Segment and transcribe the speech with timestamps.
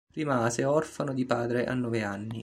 [0.15, 2.39] Rimase orfano di padre a nove anni.